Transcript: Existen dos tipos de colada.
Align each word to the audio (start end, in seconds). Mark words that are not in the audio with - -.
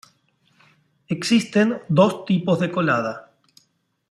Existen 1.09 1.77
dos 1.87 2.25
tipos 2.25 2.59
de 2.59 2.71
colada. 2.71 3.35